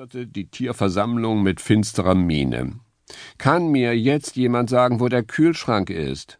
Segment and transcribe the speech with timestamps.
[0.00, 2.80] flüsterte die Tierversammlung mit finsterer Miene.
[3.36, 6.38] Kann mir jetzt jemand sagen, wo der Kühlschrank ist?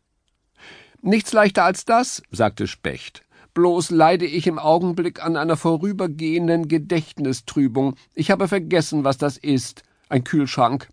[1.03, 3.23] Nichts leichter als das, sagte Specht.
[3.53, 7.97] Bloß leide ich im Augenblick an einer vorübergehenden Gedächtnistrübung.
[8.15, 9.83] Ich habe vergessen, was das ist.
[10.09, 10.89] Ein Kühlschrank.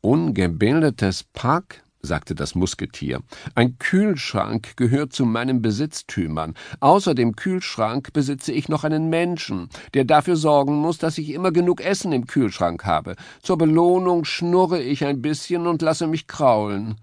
[0.00, 3.20] Ungebildetes Pack, sagte das Musketier.
[3.54, 6.54] Ein Kühlschrank gehört zu meinen Besitztümern.
[6.80, 11.52] Außer dem Kühlschrank besitze ich noch einen Menschen, der dafür sorgen muss, dass ich immer
[11.52, 13.14] genug Essen im Kühlschrank habe.
[13.40, 16.96] Zur Belohnung schnurre ich ein bisschen und lasse mich kraulen.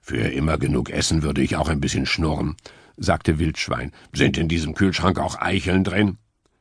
[0.00, 2.56] Für immer genug Essen würde ich auch ein bisschen schnurren,
[2.96, 3.92] sagte Wildschwein.
[4.14, 6.16] Sind in diesem Kühlschrank auch Eicheln drin?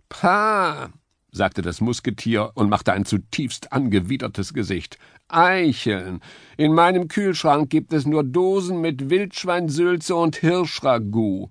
[0.10, 0.90] Pah,
[1.32, 4.98] sagte das Musketier und machte ein zutiefst angewidertes Gesicht.
[5.30, 6.20] Eicheln.
[6.58, 11.50] In meinem Kühlschrank gibt es nur Dosen mit Wildschweinsülze und Hirschragout.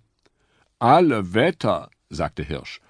[0.79, 2.80] Alle Wetter, sagte Hirsch.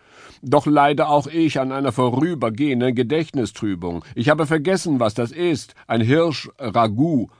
[0.43, 4.05] Doch leide auch ich an einer vorübergehenden Gedächtnistrübung.
[4.15, 5.75] Ich habe vergessen, was das ist.
[5.87, 7.31] Ein Hirschragout.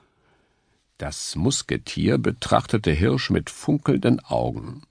[0.97, 4.83] Das Musketier betrachtete Hirsch mit funkelnden Augen.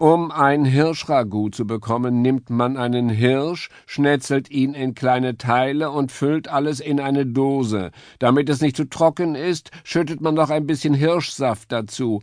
[0.00, 6.10] Um ein Hirschragout zu bekommen, nimmt man einen Hirsch, schnetzelt ihn in kleine Teile und
[6.10, 7.90] füllt alles in eine Dose.
[8.18, 12.22] Damit es nicht zu trocken ist, schüttet man noch ein bisschen Hirschsaft dazu.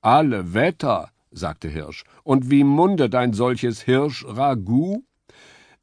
[0.00, 2.02] Alle Wetter, sagte Hirsch.
[2.24, 5.04] Und wie mundet ein solches Hirschragout?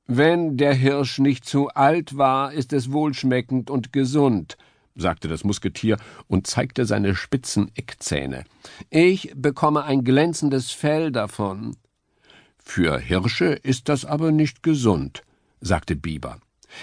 [0.07, 4.57] Wenn der Hirsch nicht zu alt war, ist es wohlschmeckend und gesund
[5.02, 8.45] sagte das Musketier und zeigte seine spitzen Eckzähne.
[8.89, 11.75] Ich bekomme ein glänzendes Fell davon.
[12.63, 15.23] Für Hirsche ist das aber nicht gesund,
[15.59, 16.39] sagte Biber.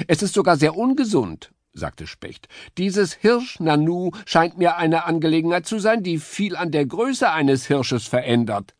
[0.06, 2.48] Es ist sogar sehr ungesund, sagte Specht.
[2.76, 8.06] Dieses Hirsch-Nanu scheint mir eine Angelegenheit zu sein, die viel an der Größe eines Hirsches
[8.06, 8.74] verändert.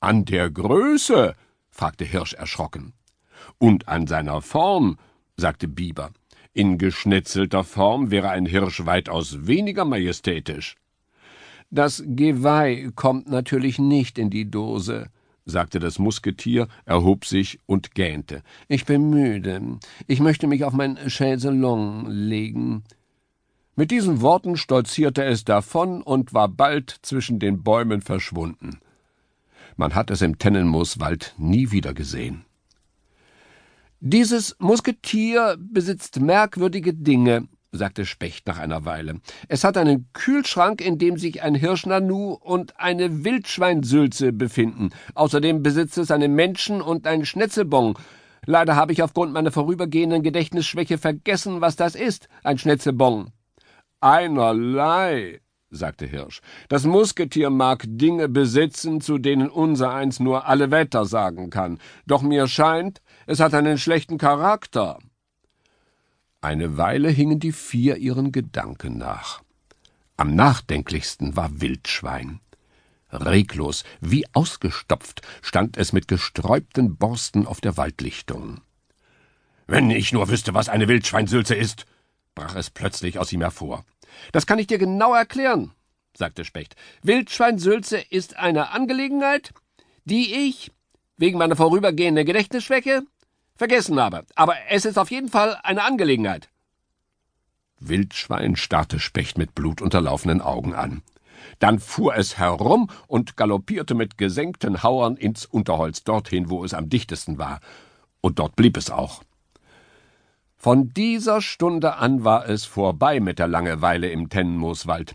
[0.00, 1.34] An der Größe?
[1.70, 2.92] fragte Hirsch erschrocken.
[3.58, 4.98] Und an seiner Form,
[5.36, 6.12] sagte Biber.
[6.56, 10.76] In geschnetzelter Form wäre ein Hirsch weitaus weniger majestätisch.
[11.70, 15.10] Das Geweih kommt natürlich nicht in die Dose,
[15.44, 18.44] sagte das Musketier, erhob sich und gähnte.
[18.68, 19.80] Ich bin müde.
[20.06, 22.84] Ich möchte mich auf mein Chaiselong legen.
[23.74, 28.78] Mit diesen Worten stolzierte es davon und war bald zwischen den Bäumen verschwunden.
[29.76, 32.44] Man hat es im Tennenmooswald nie wieder gesehen.
[34.06, 39.22] Dieses Musketier besitzt merkwürdige Dinge, sagte Specht nach einer Weile.
[39.48, 44.90] Es hat einen Kühlschrank, in dem sich ein Hirschnanu und eine Wildschweinsülze befinden.
[45.14, 47.94] Außerdem besitzt es einen Menschen und ein Schnetzelbon.
[48.44, 53.30] Leider habe ich aufgrund meiner vorübergehenden Gedächtnisschwäche vergessen, was das ist, ein Schnetzelbon.
[54.02, 55.40] Einerlei,
[55.74, 56.40] sagte Hirsch.
[56.68, 61.78] Das Musketier mag Dinge besitzen, zu denen unser eins nur alle Wetter sagen kann.
[62.06, 64.98] Doch mir scheint, es hat einen schlechten Charakter.
[66.40, 69.42] Eine Weile hingen die vier ihren Gedanken nach.
[70.16, 72.40] Am nachdenklichsten war Wildschwein.
[73.10, 78.60] Reglos, wie ausgestopft, stand es mit gesträubten Borsten auf der Waldlichtung.
[79.66, 81.86] Wenn ich nur wüsste, was eine Wildschweinsülze ist,
[82.34, 83.84] brach es plötzlich aus ihm hervor.
[84.32, 85.72] Das kann ich dir genau erklären,
[86.16, 86.76] sagte Specht.
[87.02, 89.52] Wildschweinsülze ist eine Angelegenheit,
[90.04, 90.70] die ich,
[91.16, 93.02] wegen meiner vorübergehenden Gedächtnisschwäche,
[93.56, 94.24] vergessen habe.
[94.34, 96.48] Aber es ist auf jeden Fall eine Angelegenheit.
[97.80, 101.02] Wildschwein starrte Specht mit blutunterlaufenen Augen an.
[101.58, 106.88] Dann fuhr es herum und galoppierte mit gesenkten Hauern ins Unterholz dorthin, wo es am
[106.88, 107.60] dichtesten war.
[108.20, 109.22] Und dort blieb es auch.
[110.64, 115.14] Von dieser Stunde an war es vorbei mit der Langeweile im Tennenmooswald.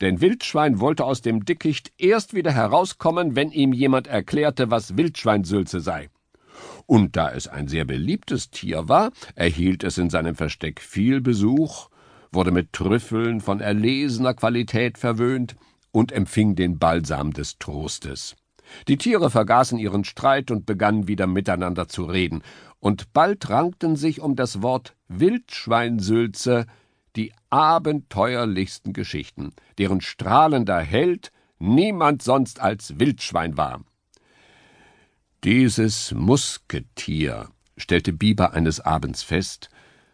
[0.00, 5.78] Denn Wildschwein wollte aus dem Dickicht erst wieder herauskommen, wenn ihm jemand erklärte, was Wildschweinsülze
[5.78, 6.08] sei
[6.86, 11.88] und da es ein sehr beliebtes Tier war, erhielt es in seinem Versteck viel Besuch,
[12.32, 15.54] wurde mit Trüffeln von erlesener Qualität verwöhnt
[15.92, 18.34] und empfing den Balsam des Trostes.
[18.88, 22.42] Die Tiere vergaßen ihren Streit und begannen wieder miteinander zu reden,
[22.80, 26.66] und bald rankten sich um das Wort Wildschweinsülze
[27.16, 33.82] die abenteuerlichsten Geschichten, deren strahlender Held niemand sonst als Wildschwein war.
[35.44, 39.68] Dieses Musketier, stellte Biber eines Abends fest,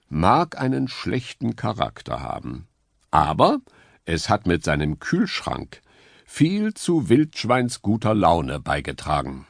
[0.09, 2.67] mag einen schlechten Charakter haben.
[3.11, 3.61] Aber
[4.05, 5.81] es hat mit seinem Kühlschrank
[6.33, 9.47] viel zu Wildschweins guter Laune beigetragen.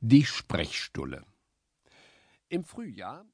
[0.00, 1.24] Die Sprechstulle.
[2.48, 3.24] Im Frühjahr